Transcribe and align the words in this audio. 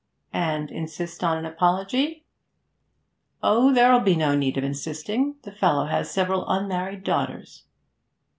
'And 0.33 0.71
insist 0.71 1.23
on 1.23 1.37
an 1.37 1.45
apology?' 1.45 2.25
'Oh, 3.43 3.71
there'll 3.71 3.99
be 3.99 4.15
no 4.15 4.33
need 4.35 4.57
of 4.57 4.63
insisting. 4.63 5.35
The 5.43 5.51
fellow 5.51 5.85
has 5.85 6.09
several 6.09 6.49
unmarried 6.49 7.03
daughters.' 7.03 7.65